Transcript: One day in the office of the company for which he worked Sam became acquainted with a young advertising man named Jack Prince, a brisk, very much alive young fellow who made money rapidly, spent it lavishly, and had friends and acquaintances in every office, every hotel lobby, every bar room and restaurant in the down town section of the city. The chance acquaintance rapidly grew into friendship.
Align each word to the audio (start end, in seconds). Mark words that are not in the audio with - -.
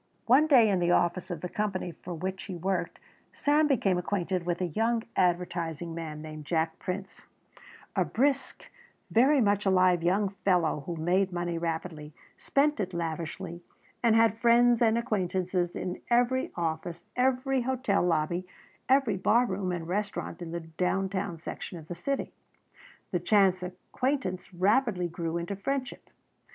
One 0.25 0.47
day 0.47 0.67
in 0.67 0.79
the 0.79 0.89
office 0.89 1.29
of 1.29 1.41
the 1.41 1.47
company 1.47 1.91
for 1.91 2.15
which 2.15 2.45
he 2.45 2.55
worked 2.55 2.97
Sam 3.33 3.67
became 3.67 3.99
acquainted 3.99 4.47
with 4.47 4.59
a 4.59 4.65
young 4.65 5.03
advertising 5.15 5.93
man 5.93 6.23
named 6.23 6.43
Jack 6.45 6.79
Prince, 6.79 7.27
a 7.95 8.03
brisk, 8.03 8.63
very 9.11 9.39
much 9.41 9.63
alive 9.63 10.01
young 10.01 10.29
fellow 10.43 10.81
who 10.87 10.95
made 10.95 11.31
money 11.31 11.59
rapidly, 11.59 12.15
spent 12.35 12.79
it 12.79 12.95
lavishly, 12.95 13.61
and 14.01 14.15
had 14.15 14.39
friends 14.39 14.81
and 14.81 14.97
acquaintances 14.97 15.75
in 15.75 16.01
every 16.09 16.49
office, 16.55 17.05
every 17.15 17.61
hotel 17.61 18.01
lobby, 18.01 18.47
every 18.89 19.17
bar 19.17 19.45
room 19.45 19.71
and 19.71 19.87
restaurant 19.87 20.41
in 20.41 20.49
the 20.49 20.61
down 20.61 21.09
town 21.09 21.37
section 21.37 21.77
of 21.77 21.87
the 21.87 21.93
city. 21.93 22.33
The 23.11 23.19
chance 23.19 23.61
acquaintance 23.61 24.51
rapidly 24.51 25.07
grew 25.09 25.37
into 25.37 25.55
friendship. 25.55 26.09